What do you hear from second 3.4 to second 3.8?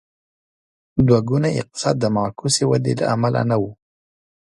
نه و.